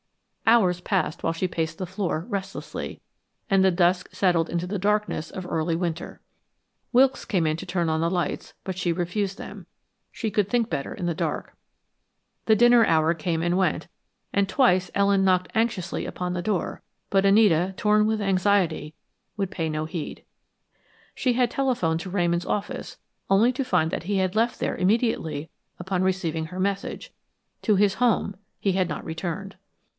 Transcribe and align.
Hours 0.47 0.81
passed 0.81 1.23
while 1.23 1.31
she 1.31 1.47
paced 1.47 1.77
the 1.77 1.85
floor, 1.85 2.25
restlessly, 2.27 2.99
and 3.49 3.63
the 3.63 3.69
dusk 3.71 4.09
settled 4.11 4.49
into 4.49 4.67
the 4.67 4.79
darkness 4.79 5.29
of 5.29 5.45
early 5.45 5.75
winter. 5.77 6.19
Wilkes 6.91 7.23
came 7.23 7.45
to 7.55 7.65
turn 7.65 7.87
on 7.87 8.01
the 8.01 8.09
lights, 8.09 8.53
but 8.65 8.77
she 8.77 8.91
refused 8.91 9.37
them 9.37 9.67
she 10.11 10.29
could 10.29 10.49
think 10.49 10.69
better 10.69 10.93
in 10.93 11.05
the 11.05 11.13
dark. 11.13 11.55
The 12.47 12.55
dinner 12.55 12.83
hour 12.85 13.13
came 13.13 13.41
and 13.43 13.55
went 13.57 13.87
and 14.33 14.49
twice 14.49 14.91
Ellen 14.93 15.23
knocked 15.23 15.51
anxiously 15.55 16.05
upon 16.05 16.33
the 16.33 16.41
door, 16.41 16.81
but 17.11 17.23
Anita, 17.25 17.73
torn 17.77 18.05
with 18.05 18.19
anxiety, 18.21 18.93
would 19.37 19.51
pay 19.51 19.69
no 19.69 19.85
heed. 19.85 20.23
She 21.15 21.33
had 21.33 21.49
telephoned 21.49 21.99
to 22.01 22.09
Ramon's 22.09 22.45
office, 22.45 22.97
only 23.29 23.53
to 23.53 23.63
find 23.63 23.89
that 23.91 24.03
he 24.03 24.17
had 24.17 24.35
left 24.35 24.59
there 24.59 24.75
immediately 24.75 25.49
upon 25.79 26.01
receiving 26.03 26.45
her 26.47 26.59
message; 26.59 27.13
to 27.61 27.75
his 27.75 27.93
home 27.95 28.35
he 28.59 28.73
had 28.73 28.89
not 28.89 29.05
returned. 29.05 29.55